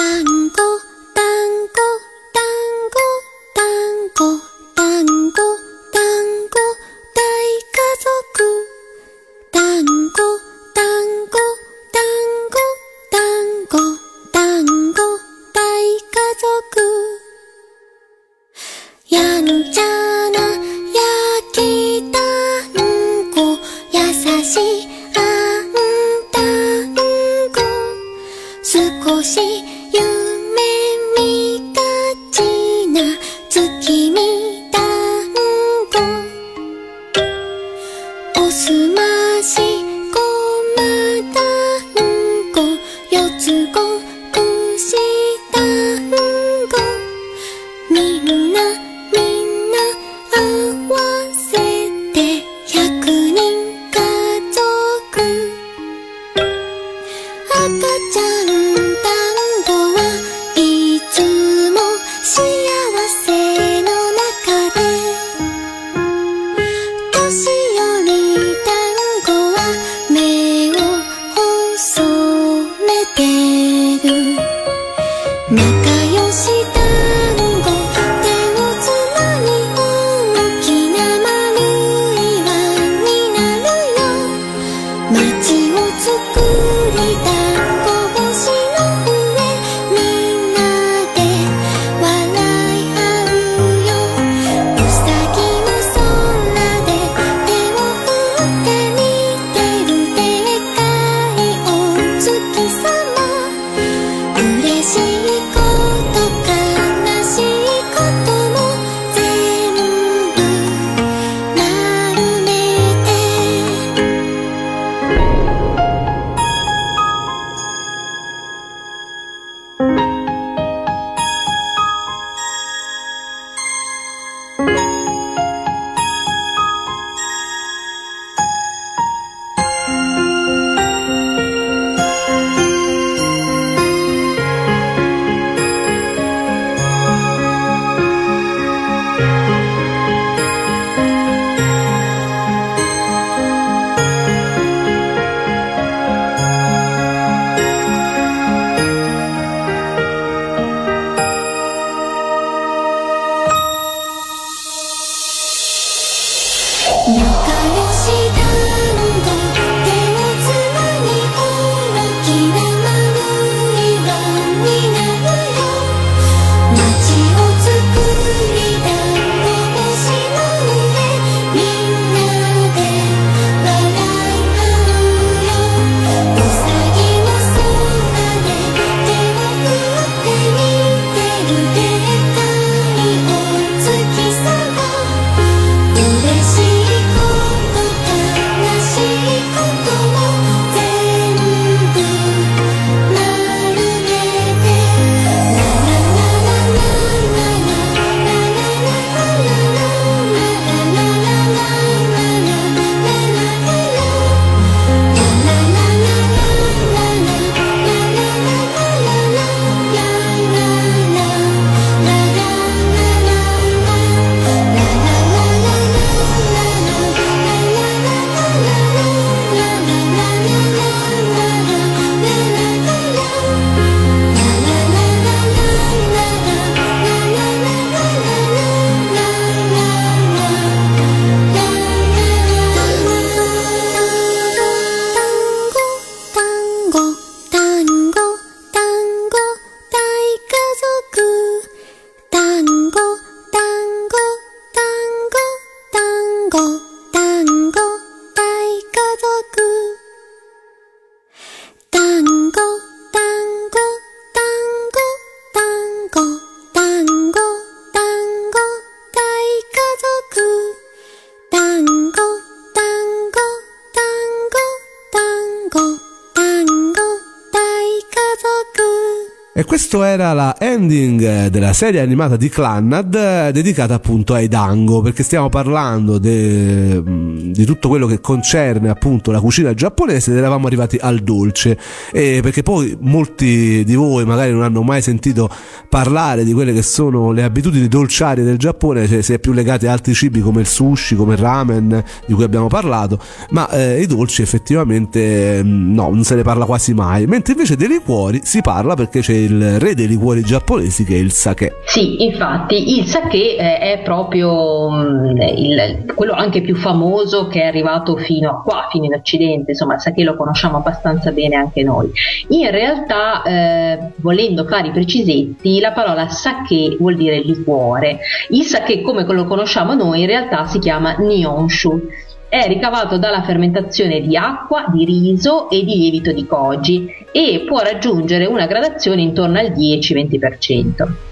[269.59, 275.21] E questo era la ending della serie animata di Clannad dedicata appunto ai dango, perché
[275.21, 280.95] stiamo parlando de, di tutto quello che concerne appunto la cucina giapponese ed eravamo arrivati
[280.97, 281.77] al dolce.
[282.13, 285.49] E perché poi molti di voi magari non hanno mai sentito
[285.89, 289.87] parlare di quelle che sono le abitudini dolciarie del Giappone, cioè si è più legati
[289.87, 293.99] a altri cibi come il sushi, come il ramen di cui abbiamo parlato, ma eh,
[293.99, 298.61] i dolci effettivamente no, non se ne parla quasi mai, mentre invece dei liquori si
[298.61, 301.81] parla perché c'è il re dei liquori giapponesi che è il sake.
[301.85, 307.65] Sì, infatti il sake eh, è proprio mh, il, quello anche più famoso che è
[307.65, 311.83] arrivato fino a qua, fino in Occidente, insomma il sake lo conosciamo abbastanza bene anche
[311.83, 312.11] noi.
[312.49, 318.19] In realtà, eh, volendo fare i precisetti, la parola sake vuol dire liquore.
[318.49, 322.01] Il sake come lo conosciamo noi in realtà si chiama Nihonshu
[322.49, 327.79] è ricavato dalla fermentazione di acqua, di riso e di lievito di koji e può
[327.79, 331.28] raggiungere una gradazione intorno al 10-20%.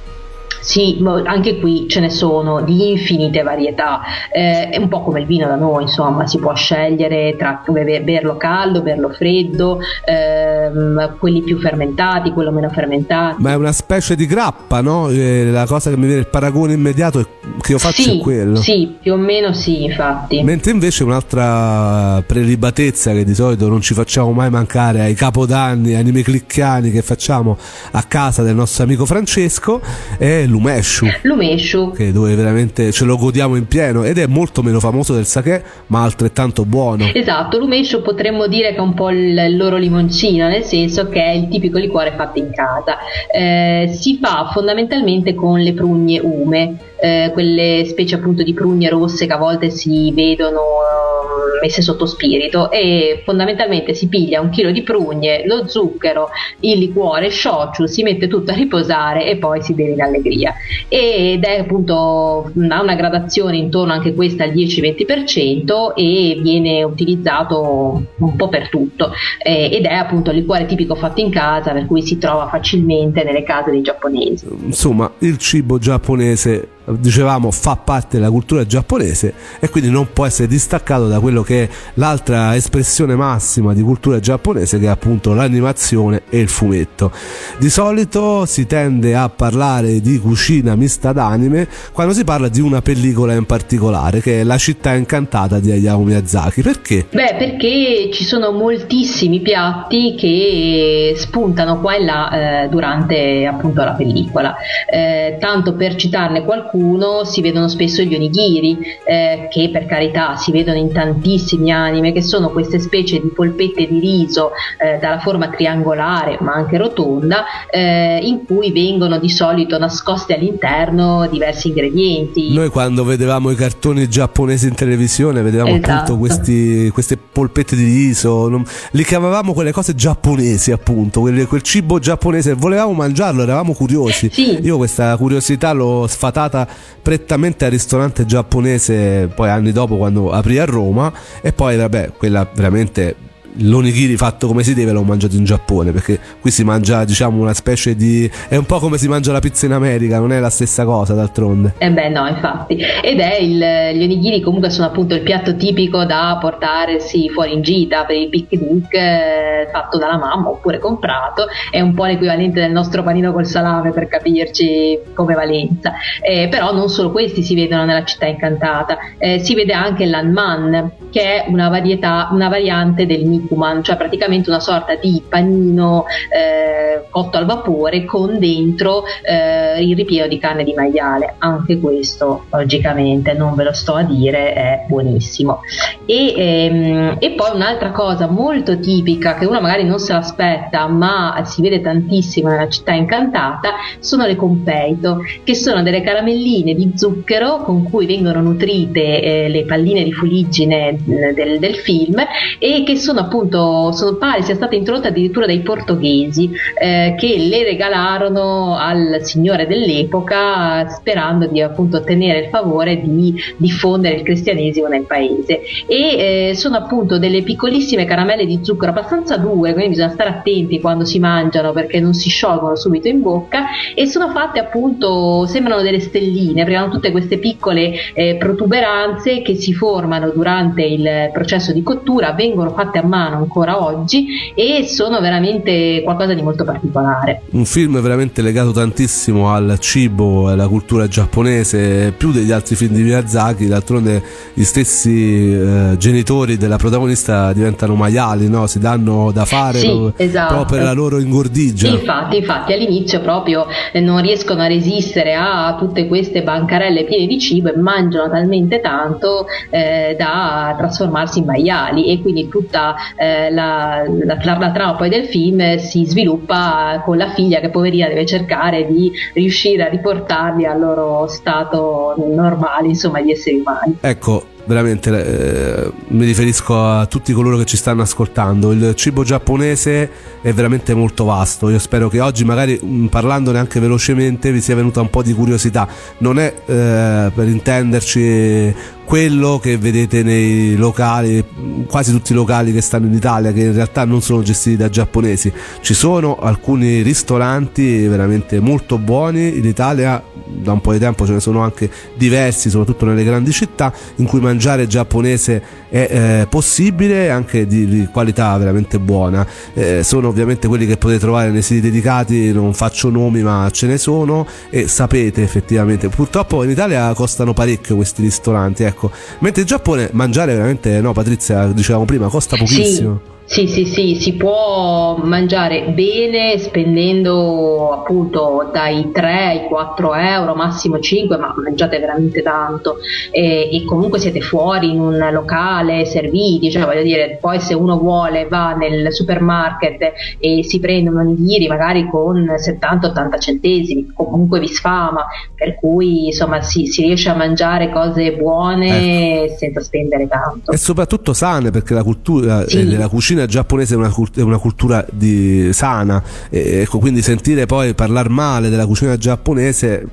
[0.68, 5.26] Sì, anche qui ce ne sono di infinite varietà, eh, è un po' come il
[5.26, 7.63] vino da noi, insomma, si può scegliere tra
[8.03, 13.38] berlo caldo, berlo freddo, ehm, quelli più fermentati, quello meno fermentato.
[13.39, 15.07] Ma è una specie di grappa, no?
[15.07, 17.26] Eh, la cosa che mi viene il paragone immediato
[17.61, 18.57] che io faccio sì, è quello.
[18.57, 20.43] Sì, più o meno sì, infatti.
[20.43, 26.24] Mentre invece un'altra prelibatezza che di solito non ci facciamo mai mancare ai capodanni, anime
[26.24, 27.57] clicchiani che facciamo
[27.91, 29.82] a casa del nostro amico Francesco
[30.18, 31.05] è l'umeshu.
[31.21, 31.91] L'umeshu.
[31.91, 35.63] Che dove veramente ce lo godiamo in pieno ed è molto meno famoso del sake,
[35.87, 37.09] ma altrettanto buono.
[37.13, 41.31] Esatto, l'umeshu potremmo dire che è un po' il loro limoncino, nel senso che è
[41.31, 42.97] il tipico liquore fatto in casa.
[43.31, 46.77] Eh, si fa fondamentalmente con le prugne ume.
[46.99, 52.07] Eh, quelle specie appunto di prugne rosse che a volte si vedono uh, messe sotto
[52.07, 56.29] spirito e fondamentalmente si piglia un chilo di prugne, lo zucchero,
[56.61, 60.46] il liquore, shochu, si mette tutto a riposare e poi si beve in allegria
[60.87, 68.35] ed è appunto ha una gradazione intorno anche questa al 10-20% e viene utilizzato un
[68.35, 69.11] po' per tutto
[69.43, 73.23] eh, ed è appunto il liquore tipico fatto in casa per cui si trova facilmente
[73.23, 74.45] nelle case dei giapponesi.
[74.65, 80.47] Insomma, il cibo giapponese dicevamo fa parte della cultura giapponese e quindi non può essere
[80.47, 86.23] distaccato da quello che è l'altra espressione massima di cultura giapponese che è appunto l'animazione
[86.29, 87.11] e il fumetto.
[87.57, 92.81] Di solito si tende a parlare di cucina mista d'anime quando si parla di una
[92.81, 96.61] pellicola in particolare che è La città incantata di Hayao Miyazaki.
[96.61, 97.07] Perché?
[97.11, 103.91] Beh, perché ci sono moltissimi piatti che spuntano qua e là eh, durante appunto la
[103.91, 104.55] pellicola.
[104.89, 106.76] Eh, tanto per citarne qualcuno,
[107.23, 112.21] si vedono spesso gli onigiri, eh, che per carità si vedono in tantissimi anime, che
[112.21, 118.19] sono queste specie di polpette di riso eh, dalla forma triangolare ma anche rotonda, eh,
[118.23, 122.53] in cui vengono di solito nascosti all'interno diversi ingredienti.
[122.53, 125.91] Noi quando vedevamo i cartoni giapponesi in televisione vedevamo Esatto.
[125.91, 131.61] appunto questi, queste polpette di riso, non- li chiamavamo quelle cose giapponesi appunto, quel, quel
[131.61, 134.30] cibo giapponese, volevamo mangiarlo, eravamo curiosi.
[134.32, 134.59] Sì.
[134.61, 136.66] Io questa curiosità l'ho sfatata
[137.01, 141.11] prettamente al ristorante giapponese poi anni dopo quando aprì a Roma
[141.41, 143.26] e poi vabbè quella veramente
[143.59, 147.53] l'onigiri fatto come si deve l'ho mangiato in Giappone perché qui si mangia diciamo una
[147.53, 150.49] specie di è un po' come si mangia la pizza in America non è la
[150.49, 152.77] stessa cosa d'altronde Eh beh no, infatti.
[153.01, 157.61] Ed è il, gli onigiri comunque sono appunto il piatto tipico da portarsi fuori in
[157.61, 161.45] gita per il picnic eh, fatto dalla mamma oppure comprato.
[161.69, 165.93] È un po' l'equivalente del nostro panino col salame per capirci come valenza.
[166.21, 170.91] Eh, però non solo questi si vedono nella città incantata, Eh, si vede anche l'anman
[171.09, 177.07] che è una varietà, una variante del nikuman, cioè praticamente una sorta di panino eh,
[177.09, 181.35] cotto al vapore con dentro eh, il ripieno di carne di maiale.
[181.37, 185.61] Anche questo, logicamente, non ve lo sto a dire, è buonissimo.
[186.05, 191.41] E, ehm, e poi un'altra cosa molto tipica che uno magari non se l'aspetta, ma
[191.45, 197.61] si vede tantissimo nella città incantata, sono le compeito, che sono delle caramelline di zucchero
[197.63, 202.15] con cui vengono nutrite eh, le palline di fuliggine eh, del, del film
[202.59, 206.49] e che sono appunto, sono, pare sia stata introdotta addirittura dai portoghesi
[206.80, 214.15] eh, che le regalarono al signore dell'epoca sperando di appunto ottenere il favore di diffondere
[214.15, 215.61] il cristianesimo nel paese.
[215.88, 220.80] E eh, sono appunto delle piccolissime caramelle di zucchero abbastanza dure quindi bisogna stare attenti
[220.80, 225.82] quando si mangiano perché non si sciolgono subito in bocca e sono fatte appunto sembrano
[225.82, 231.84] delle stelline abbiamo tutte queste piccole eh, protuberanze che si formano durante il processo di
[231.84, 237.65] cottura vengono fatte a mano ancora oggi e sono veramente qualcosa di molto particolare un
[237.65, 243.01] film veramente legato tantissimo al cibo e alla cultura giapponese, più degli altri film di
[243.01, 244.22] Miyazaki, d'altronde
[244.53, 248.68] gli stessi eh, genitori della protagonista diventano maiali, no?
[248.68, 250.53] si danno da fare Sì, proprio, esatto.
[250.53, 251.88] proprio per la loro ingordigia.
[251.89, 257.39] Infatti, infatti, all'inizio proprio eh, non riescono a resistere a tutte queste bancarelle piene di
[257.39, 264.03] cibo e mangiano talmente tanto eh, da trasformarsi in maiali e quindi tutta eh, la,
[264.23, 268.85] la, la- trama poi del film si sviluppa con la figlia che poverina deve cercare
[268.85, 273.97] di riuscire a riportarli al loro stato normale, insomma, di esseri umani.
[274.01, 278.71] Ecco, veramente eh, mi riferisco a tutti coloro che ci stanno ascoltando.
[278.71, 280.09] Il cibo giapponese
[280.41, 281.69] è veramente molto vasto.
[281.69, 285.33] Io spero che oggi, magari mh, parlandone anche velocemente, vi sia venuta un po' di
[285.33, 285.87] curiosità.
[286.19, 288.75] Non è eh, per intenderci
[289.07, 291.41] quello che vedete nei locali,
[291.87, 294.89] quasi tutti i locali che stanno in Italia, che in realtà non sono gestiti da
[294.89, 295.49] giapponesi.
[295.79, 301.31] Ci sono alcuni ristoranti veramente molto buoni in Italia, da un po' di tempo ce
[301.31, 306.07] ne sono anche diversi, soprattutto nelle grandi città, in cui mangiare giapponese è
[306.41, 309.47] eh, possibile e anche di, di qualità veramente buona.
[309.73, 313.87] Eh, sono ovviamente quelli che potete trovare nei siti dedicati, non faccio nomi ma ce
[313.87, 316.09] ne sono e sapete effettivamente.
[316.09, 318.95] Purtroppo in Italia costano parecchio questi ristoranti, ecco.
[319.39, 323.21] Mentre in Giappone mangiare veramente, no Patrizia, dicevamo prima, costa pochissimo.
[323.23, 323.36] Sì,
[323.67, 331.37] sì, sì, si può mangiare bene spendendo appunto dai 3 ai 4 euro, massimo 5,
[331.37, 332.97] ma mangiate veramente tanto
[333.31, 337.97] e, e comunque siete fuori in un locale serviti, cioè voglio dire, poi se uno
[337.97, 344.67] vuole va nel supermarket e si prende un onigiri magari con 70-80 centesimi, comunque vi
[344.67, 345.25] sfama,
[345.55, 350.71] per cui insomma si, si riesce a mangiare cose buone senza spendere tanto.
[350.71, 352.79] E soprattutto sane perché la cultura Sì.
[352.79, 357.65] eh, della cucina giapponese è una, è una cultura di- sana, E, ecco, quindi sentire
[357.65, 360.05] poi parlare male della cucina giapponese,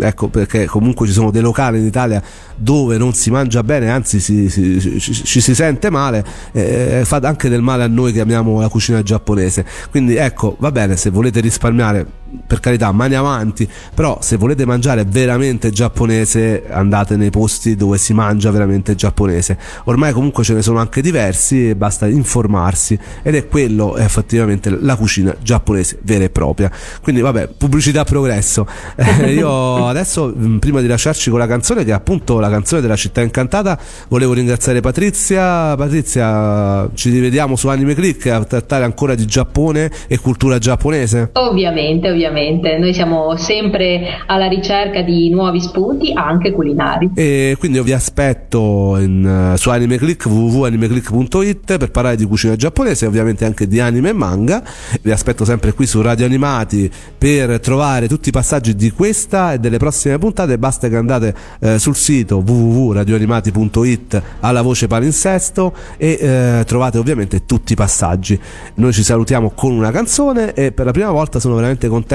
[0.00, 2.22] ecco perché comunque ci sono dei locali in Italia
[2.56, 7.20] dove non si mangia bene, anzi si- si- ci, ci- si sente male, eh, fa
[7.22, 9.64] anche del male a noi che amiamo la cucina giapponese.
[9.90, 12.06] Quindi ecco, va bene, se volete risparmiare,
[12.46, 18.12] per carità, mani avanti, però se volete mangiare veramente giapponese andate nei posti dove si
[18.12, 19.58] mangia veramente giapponese.
[19.84, 24.96] Ormai comunque ce ne sono anche diversi, basta informarsi ed è quello è effettivamente la
[24.96, 26.70] cucina giapponese vera e propria.
[27.02, 28.66] Quindi vabbè, pubblicità progresso.
[29.20, 32.80] Eh, io adesso mh, prima di lasciarci con la canzone che è appunto la canzone
[32.80, 33.78] della città incantata,
[34.08, 35.74] volevo ringraziare Patrizia.
[35.74, 41.30] Patrizia, ci rivediamo su Anime Click a trattare ancora di Giappone e cultura giapponese.
[41.34, 47.10] Ovviamente, ovviamente, noi siamo sempre alla ricerca di nuovi spunti anche culinari.
[47.14, 53.04] E quindi io vi aspetto in, eh, su AnimeClick www.animeclick.it per parlare di cucina giapponese
[53.04, 54.62] e ovviamente anche di anime e manga.
[55.00, 59.58] Vi aspetto sempre qui su Radio Animati per trovare tutti i passaggi di questa e
[59.58, 60.58] delle prossime puntate.
[60.58, 67.72] Basta che andate eh, sul sito www.radioanimati.it alla voce palinsesto e eh, trovate ovviamente tutti
[67.72, 68.38] i passaggi.
[68.74, 72.08] Noi ci salutiamo con una canzone e per la prima volta sono veramente contento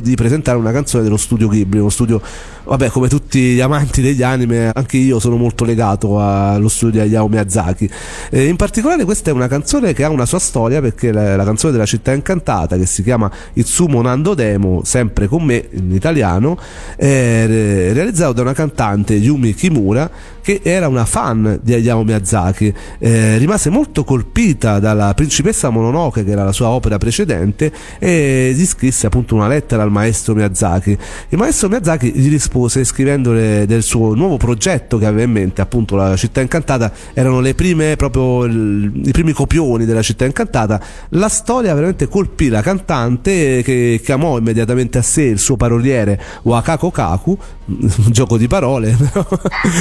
[0.00, 2.22] di presentare una canzone dello studio Ghibli, uno studio
[2.62, 7.08] vabbè come tutti gli amanti degli anime anche io sono molto legato allo studio di
[7.08, 7.90] Hayao Miyazaki.
[8.30, 11.42] Eh, in particolare questa è una canzone che ha una sua storia perché la, la
[11.42, 16.56] canzone della città incantata che si chiama Itsumo Nando Demo sempre con me in italiano
[16.94, 20.08] è re- realizzato da una cantante Yumi Kimura
[20.42, 26.30] che era una fan di Hayao Miyazaki Eh, rimase molto colpita dalla principessa Mononoke che
[26.30, 30.96] era la sua opera precedente e gli scrisse appunto una lettera al maestro Miyazaki.
[31.28, 35.96] Il maestro Miyazaki gli rispose scrivendole del suo nuovo progetto che aveva in mente appunto
[35.96, 36.92] la città incantata.
[37.12, 40.80] Erano le prime proprio i primi copioni della città incantata.
[41.10, 46.90] La storia veramente colpì la cantante che chiamò immediatamente a sé il suo paroliere Wakako
[46.90, 47.38] Kaku
[47.69, 49.25] un gioco di parole però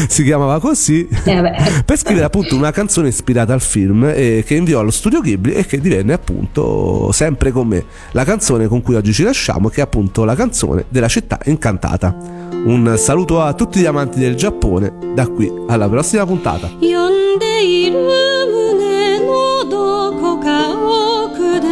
[0.09, 1.83] si chiamava così Eh, vabbè.
[1.85, 5.67] per scrivere appunto una canzone ispirata al film eh, che inviò allo studio Ghibli e
[5.67, 9.85] che divenne appunto sempre con me la canzone con cui oggi ci lasciamo che è
[9.85, 12.17] appunto la canzone della città incantata
[12.65, 21.67] un saluto a tutti gli amanti del Giappone da qui alla prossima puntata 呼んでいる胸のどこか奥で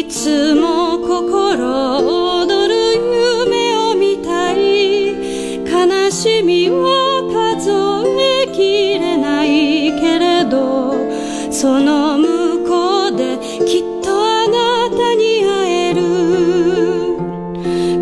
[0.00, 0.77] いつも
[11.59, 16.01] その向こうできっとあなたに会える。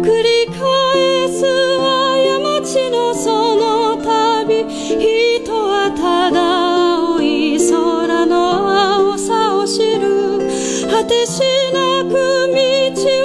[0.04, 4.64] 繰り返す過ちのその旅。
[5.00, 6.38] 人はただ
[6.98, 8.36] 青い空の
[9.10, 10.38] 青さを知る。
[10.92, 11.42] 果てし
[11.74, 12.16] なく道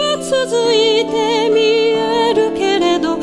[0.01, 1.61] は続いて見
[1.93, 3.19] えるけれど